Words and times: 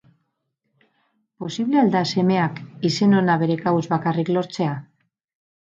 Posible 1.43 1.79
al 1.83 1.91
da 1.97 2.01
semeak 2.13 2.63
izen 2.91 3.13
ona 3.21 3.37
bere 3.45 3.61
kabuz 3.63 3.87
bakarrik 3.95 4.37
lortzea? 4.39 4.75